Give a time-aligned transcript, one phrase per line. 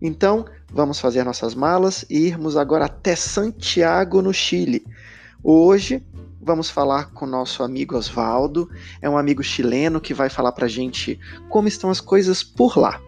[0.00, 4.84] Então, vamos fazer nossas malas e irmos agora até Santiago, no Chile.
[5.44, 6.02] Hoje
[6.42, 8.68] vamos falar com nosso amigo Osvaldo,
[9.00, 13.00] é um amigo chileno que vai falar para gente como estão as coisas por lá.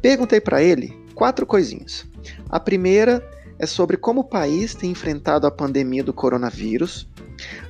[0.00, 2.06] Perguntei para ele quatro coisinhas.
[2.48, 3.22] A primeira
[3.58, 7.06] é sobre como o país tem enfrentado a pandemia do coronavírus.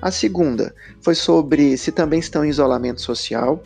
[0.00, 3.60] A segunda foi sobre se também estão em isolamento social.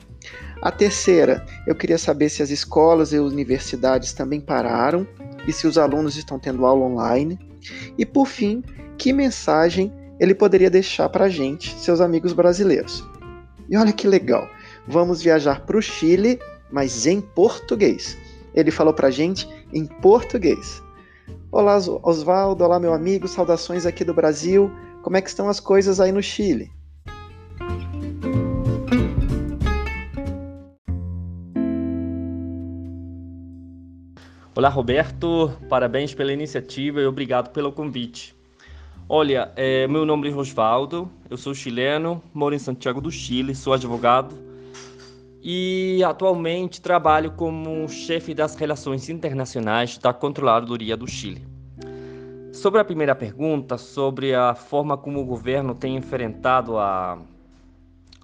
[0.62, 5.06] A terceira, eu queria saber se as escolas e universidades também pararam
[5.46, 7.38] e se os alunos estão tendo aula online.
[7.98, 8.62] E por fim,
[8.96, 13.04] que mensagem ele poderia deixar para a gente, seus amigos brasileiros.
[13.68, 14.48] E olha que legal,
[14.86, 16.38] vamos viajar para o Chile,
[16.70, 18.16] mas em português.
[18.54, 20.82] Ele falou para a gente em português.
[21.50, 24.70] Olá, Oswaldo, olá, meu amigo, saudações aqui do Brasil.
[25.02, 26.70] Como é que estão as coisas aí no Chile?
[34.56, 38.36] Olá, Roberto, parabéns pela iniciativa e obrigado pelo convite.
[39.06, 43.74] Olha, é, meu nome é Osvaldo, eu sou chileno, moro em Santiago do Chile, sou
[43.74, 44.34] advogado
[45.42, 51.46] e atualmente trabalho como chefe das relações internacionais da Controladoria do Chile.
[52.50, 57.18] Sobre a primeira pergunta, sobre a forma como o governo tem enfrentado a,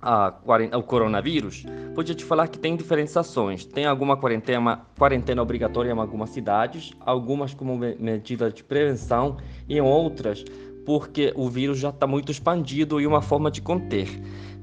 [0.01, 0.33] a,
[0.79, 3.67] o coronavírus, podia te falar que tem diferenciações.
[3.67, 9.37] Tem alguma quarentena, quarentena obrigatória em algumas cidades, algumas como medida de prevenção,
[9.69, 10.43] e outras
[10.91, 14.09] porque o vírus já está muito expandido e uma forma de conter.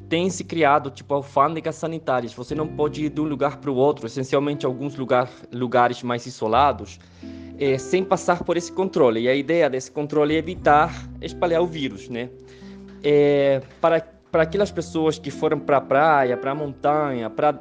[0.10, 2.34] Tem se criado tipo alfândegas sanitárias.
[2.34, 6.26] Você não pode ir de um lugar para o outro, essencialmente alguns lugar, lugares mais
[6.26, 7.00] isolados,
[7.58, 9.22] é, sem passar por esse controle.
[9.22, 12.30] E a ideia desse controle é evitar espalhar o vírus, né?
[13.02, 17.54] É, para para aquelas pessoas que foram para a praia, para a montanha, para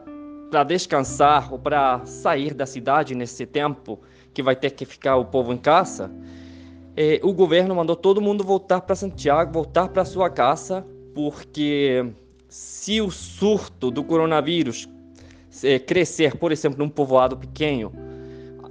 [0.51, 4.01] para descansar ou para sair da cidade nesse tempo
[4.35, 6.11] que vai ter que ficar o povo em casa,
[6.97, 12.07] é, o governo mandou todo mundo voltar para Santiago, voltar para sua casa, porque
[12.49, 14.89] se o surto do coronavírus
[15.63, 17.93] é, crescer, por exemplo, num povoado pequeno,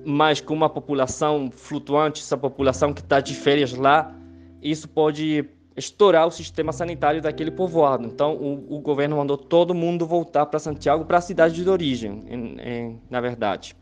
[0.03, 4.15] mas com uma população flutuante, essa população que está de férias lá,
[4.61, 8.07] isso pode estourar o sistema sanitário daquele povoado.
[8.07, 12.23] Então, o, o governo mandou todo mundo voltar para Santiago, para a cidade de origem,
[12.27, 13.75] em, em, na verdade.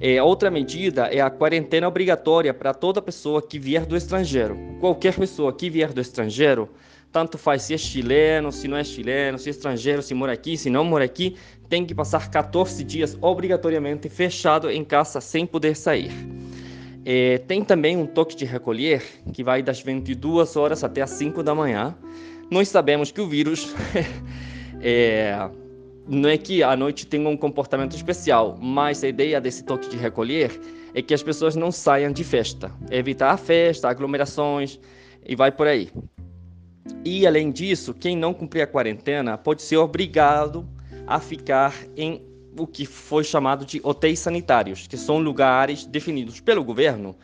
[0.00, 4.58] É, outra medida é a quarentena obrigatória para toda pessoa que vier do estrangeiro.
[4.80, 6.68] Qualquer pessoa que vier do estrangeiro,
[7.12, 10.56] tanto faz se é chileno, se não é chileno, se é estrangeiro, se mora aqui,
[10.56, 11.36] se não mora aqui,
[11.68, 16.10] tem que passar 14 dias obrigatoriamente fechado em casa sem poder sair.
[17.04, 19.02] É, tem também um toque de recolher
[19.32, 21.94] que vai das 22 horas até as 5 da manhã.
[22.50, 23.74] Nós sabemos que o vírus
[24.82, 25.48] é,
[26.08, 29.96] não é que a noite tenha um comportamento especial, mas a ideia desse toque de
[29.96, 30.50] recolher
[30.94, 34.78] é que as pessoas não saiam de festa, evitar a festa, aglomerações
[35.24, 35.90] e vai por aí.
[37.04, 40.68] E além disso, quem não cumprir a quarentena pode ser obrigado
[41.06, 42.22] a ficar em
[42.58, 47.16] o que foi chamado de hotéis sanitários, que são lugares definidos pelo governo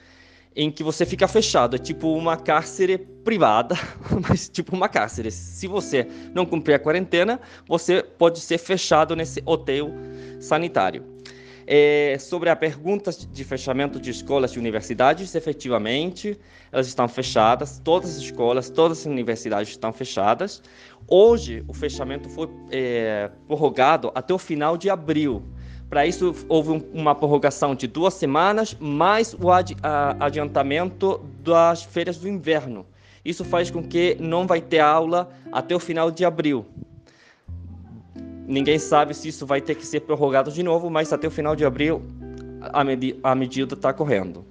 [0.56, 1.76] em que você fica fechado.
[1.76, 3.76] É tipo uma cárcere privada,
[4.26, 5.30] mas tipo uma cárcere.
[5.30, 7.38] Se você não cumprir a quarentena,
[7.68, 9.92] você pode ser fechado nesse hotel
[10.40, 11.04] sanitário.
[11.68, 16.38] É, sobre a pergunta de fechamento de escolas e universidades, efetivamente,
[16.70, 20.62] elas estão fechadas, todas as escolas, todas as universidades estão fechadas.
[21.08, 25.42] Hoje, o fechamento foi é, prorrogado até o final de abril,
[25.88, 29.48] Para isso, houve uma prorrogação de duas semanas, mais o
[30.20, 32.84] adiantamento das férias do inverno.
[33.24, 36.66] Isso faz com que não vai ter aula até o final de abril.
[38.46, 41.56] Ninguém sabe se isso vai ter que ser prorrogado de novo, mas até o final
[41.56, 42.02] de abril
[42.60, 44.44] a, medi a medida está correndo.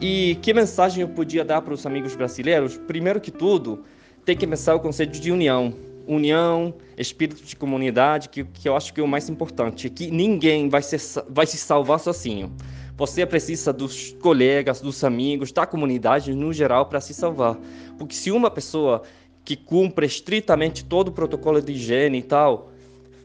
[0.00, 2.78] E que mensagem eu podia dar para os amigos brasileiros?
[2.78, 3.84] Primeiro que tudo,
[4.24, 5.74] tem que pensar o conceito de união.
[6.10, 9.88] União, espírito de comunidade, que, que eu acho que é o mais importante.
[9.88, 12.52] Que ninguém vai, ser, vai se salvar sozinho.
[12.96, 17.56] Você precisa dos colegas, dos amigos, da comunidade no geral para se salvar.
[17.96, 19.02] Porque se uma pessoa
[19.44, 22.70] que cumpre estritamente todo o protocolo de higiene e tal,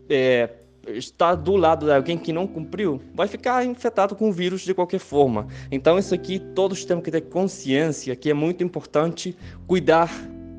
[0.07, 0.49] é,
[0.87, 4.73] está do lado de alguém que não cumpriu, vai ficar infectado com o vírus de
[4.73, 5.47] qualquer forma.
[5.71, 9.35] Então, isso aqui todos temos que ter consciência que é muito importante
[9.67, 10.09] cuidar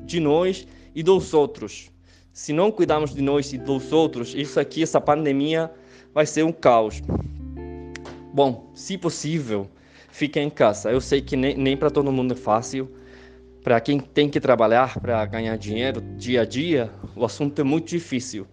[0.05, 1.89] de nós e dos outros.
[2.37, 5.71] Se não cuidarmos de nós e dos outros, isso aqui, essa pandemia,
[6.13, 7.01] vai ser um caos.
[8.31, 9.67] Bom, se possível,
[10.09, 10.91] fique em casa.
[10.91, 12.91] Eu sei que nem, nem para todo mundo é fácil.
[13.63, 17.87] Para quem tem que trabalhar para ganhar dinheiro dia a dia, o assunto é muito
[17.87, 18.45] difícil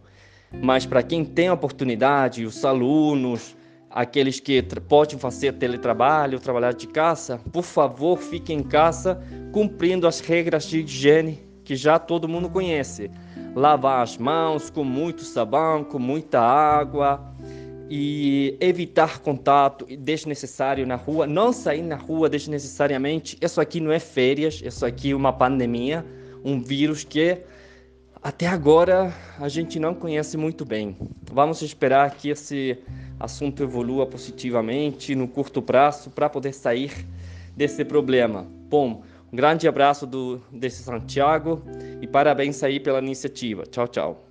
[0.63, 3.57] mas para quem tem a oportunidade, os alunos,
[3.91, 9.21] aqueles que podem fazer teletrabalho, trabalhar de casa, por favor, fiquem em casa
[9.53, 13.11] cumprindo as regras de higiene que já todo mundo conhece.
[13.55, 17.35] Lavar as mãos com muito sabão, com muita água
[17.89, 23.39] e evitar contato desnecessário na rua, não sair na rua desnecessariamente.
[23.41, 26.05] Isso aqui não é férias, isso aqui é uma pandemia,
[26.45, 27.39] um vírus que
[28.23, 30.97] até agora a gente não conhece muito bem.
[31.31, 32.79] Vamos esperar que esse
[33.21, 36.91] assunto evolua positivamente no curto prazo para poder sair
[37.55, 38.47] desse problema.
[38.69, 41.63] Bom, um grande abraço do desse Santiago
[42.15, 43.65] parabéns aí pela iniciativa.
[43.67, 44.29] Tchau, tchau.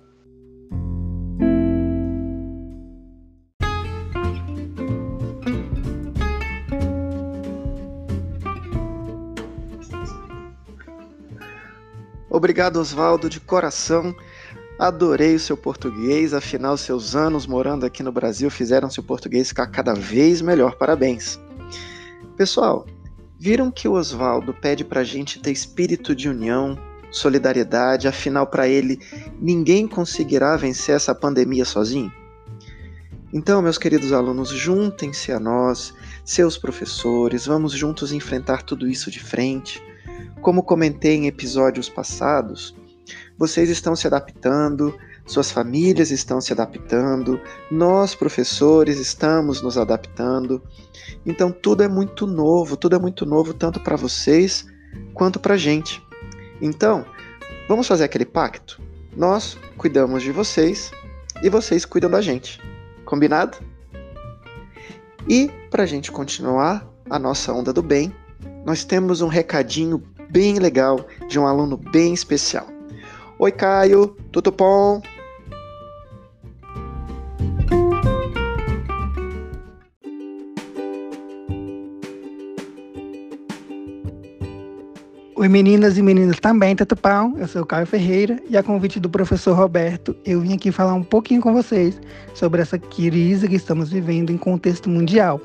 [12.30, 14.16] Obrigado, Oswaldo, de coração.
[14.78, 19.66] Adorei o seu português, afinal, seus anos morando aqui no Brasil fizeram seu português ficar
[19.66, 20.76] cada vez melhor.
[20.76, 21.38] Parabéns.
[22.34, 22.86] Pessoal,
[23.38, 26.78] viram que o Oswaldo pede para a gente ter espírito de união,
[27.14, 28.98] solidariedade, afinal, para ele,
[29.40, 32.12] ninguém conseguirá vencer essa pandemia sozinho?
[33.32, 35.94] Então, meus queridos alunos, juntem-se a nós,
[36.24, 39.80] seus professores, vamos juntos enfrentar tudo isso de frente.
[40.40, 42.74] Como comentei em episódios passados,
[43.38, 44.94] vocês estão se adaptando,
[45.24, 47.40] suas famílias estão se adaptando,
[47.70, 50.60] nós, professores, estamos nos adaptando.
[51.24, 54.66] Então, tudo é muito novo, tudo é muito novo tanto para vocês
[55.12, 56.03] quanto para a gente.
[56.64, 57.04] Então,
[57.68, 58.80] vamos fazer aquele pacto?
[59.14, 60.90] Nós cuidamos de vocês
[61.42, 62.58] e vocês cuidam da gente.
[63.04, 63.58] Combinado?
[65.28, 68.16] E para a gente continuar a nossa onda do bem,
[68.64, 72.66] nós temos um recadinho bem legal de um aluno bem especial.
[73.38, 75.02] Oi, Caio, tudo bom?
[85.44, 87.34] Oi meninas e meninos também, Tatupão.
[87.36, 90.94] Eu sou o Caio Ferreira e a convite do professor Roberto, eu vim aqui falar
[90.94, 92.00] um pouquinho com vocês
[92.32, 95.38] sobre essa crise que estamos vivendo em contexto mundial.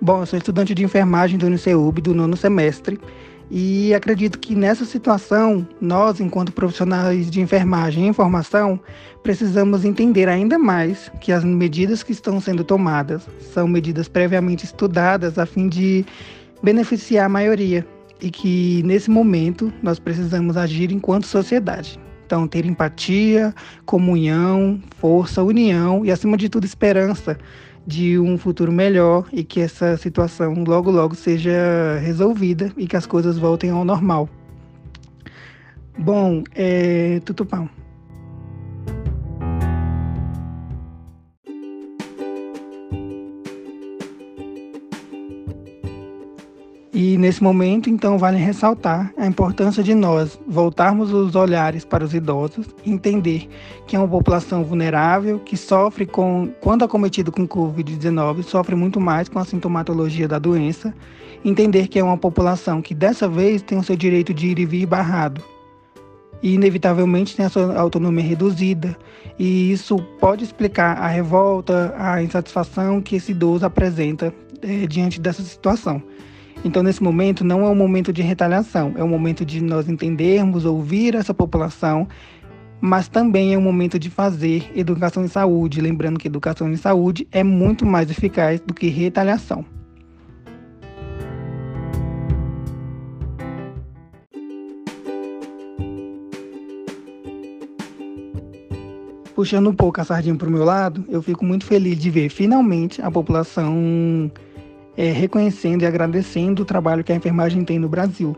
[0.00, 3.00] Bom, eu sou estudante de enfermagem do UniceuB do nono semestre
[3.50, 8.78] e acredito que nessa situação, nós, enquanto profissionais de enfermagem e formação,
[9.24, 15.36] precisamos entender ainda mais que as medidas que estão sendo tomadas são medidas previamente estudadas
[15.36, 16.06] a fim de
[16.62, 17.84] beneficiar a maioria
[18.22, 21.98] e que nesse momento nós precisamos agir enquanto sociedade.
[22.24, 23.52] Então, ter empatia,
[23.84, 27.36] comunhão, força, união e, acima de tudo, esperança
[27.84, 33.06] de um futuro melhor e que essa situação logo logo seja resolvida e que as
[33.06, 34.28] coisas voltem ao normal.
[35.98, 37.68] Bom, é Tutupão.
[47.22, 52.66] Nesse momento, então, vale ressaltar a importância de nós voltarmos os olhares para os idosos,
[52.84, 53.48] entender
[53.86, 59.28] que é uma população vulnerável que sofre com, quando acometido com Covid-19, sofre muito mais
[59.28, 60.92] com a sintomatologia da doença,
[61.44, 64.66] entender que é uma população que dessa vez tem o seu direito de ir e
[64.66, 65.40] vir barrado
[66.42, 68.98] e inevitavelmente tem a sua autonomia reduzida,
[69.38, 75.42] e isso pode explicar a revolta, a insatisfação que esse idoso apresenta é, diante dessa
[75.44, 76.02] situação.
[76.64, 80.64] Então, nesse momento, não é um momento de retaliação, é um momento de nós entendermos,
[80.64, 82.06] ouvir essa população,
[82.80, 87.26] mas também é um momento de fazer educação em saúde, lembrando que educação em saúde
[87.32, 89.64] é muito mais eficaz do que retaliação.
[99.34, 102.28] Puxando um pouco a sardinha para o meu lado, eu fico muito feliz de ver
[102.28, 104.30] finalmente a população
[104.96, 108.36] é, reconhecendo e agradecendo o trabalho que a enfermagem tem no Brasil.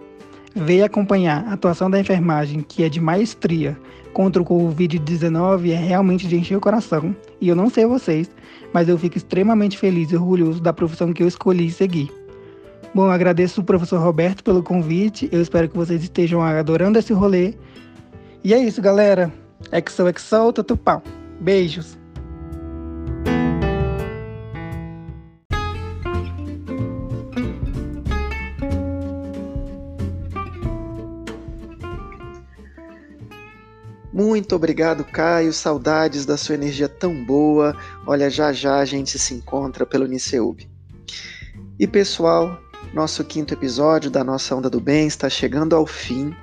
[0.54, 3.76] Ver acompanhar a atuação da enfermagem, que é de maestria,
[4.12, 7.14] contra o Covid-19 é realmente de encher o coração.
[7.40, 8.30] E eu não sei vocês,
[8.72, 12.10] mas eu fico extremamente feliz e orgulhoso da profissão que eu escolhi seguir.
[12.94, 15.28] Bom, agradeço o professor Roberto pelo convite.
[15.32, 17.54] Eu espero que vocês estejam adorando esse rolê.
[18.44, 19.32] E é isso, galera.
[19.72, 21.02] XOXO, tutupau.
[21.40, 22.03] Beijos.
[34.34, 35.52] Muito obrigado, Caio.
[35.52, 37.72] Saudades da sua energia tão boa.
[38.04, 40.68] Olha, já já a gente se encontra pelo Niceub.
[41.78, 42.58] E pessoal,
[42.92, 46.34] nosso quinto episódio da nossa Onda do Bem está chegando ao fim.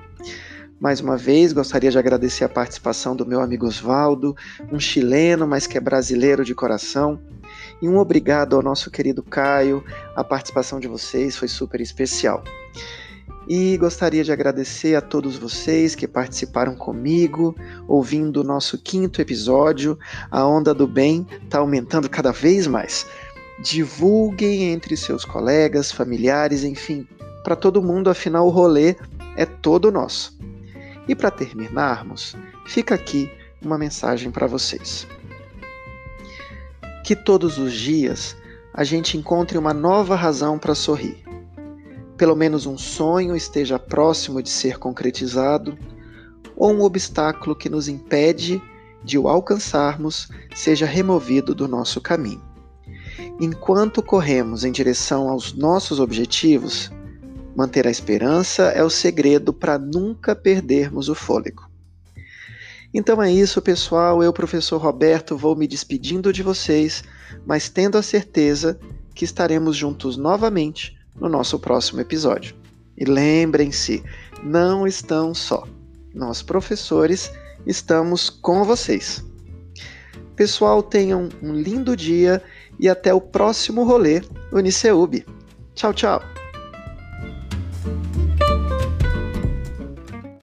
[0.79, 4.37] Mais uma vez, gostaria de agradecer a participação do meu amigo Osvaldo,
[4.71, 7.21] um chileno, mas que é brasileiro de coração.
[7.81, 9.83] E um obrigado ao nosso querido Caio.
[10.15, 12.41] A participação de vocês foi super especial.
[13.53, 17.53] E gostaria de agradecer a todos vocês que participaram comigo,
[17.85, 19.99] ouvindo o nosso quinto episódio.
[20.31, 23.05] A Onda do Bem está aumentando cada vez mais.
[23.61, 27.05] Divulguem entre seus colegas, familiares, enfim,
[27.43, 28.95] para todo mundo, afinal o rolê
[29.35, 30.39] é todo nosso.
[31.05, 33.29] E para terminarmos, fica aqui
[33.61, 35.05] uma mensagem para vocês.
[37.03, 38.33] Que todos os dias
[38.73, 41.21] a gente encontre uma nova razão para sorrir
[42.21, 45.75] pelo menos um sonho esteja próximo de ser concretizado,
[46.55, 48.61] ou um obstáculo que nos impede
[49.03, 52.43] de o alcançarmos seja removido do nosso caminho.
[53.39, 56.91] Enquanto corremos em direção aos nossos objetivos,
[57.55, 61.67] manter a esperança é o segredo para nunca perdermos o fôlego.
[62.93, 64.21] Então é isso, pessoal.
[64.21, 67.03] Eu, professor Roberto, vou me despedindo de vocês,
[67.47, 68.79] mas tendo a certeza
[69.15, 72.55] que estaremos juntos novamente no nosso próximo episódio.
[72.97, 74.03] E lembrem-se,
[74.43, 75.63] não estão só.
[76.13, 77.31] Nós, professores,
[77.65, 79.23] estamos com vocês.
[80.35, 82.43] Pessoal, tenham um lindo dia
[82.79, 85.23] e até o próximo rolê Uniceub.
[85.75, 86.40] Tchau, tchau!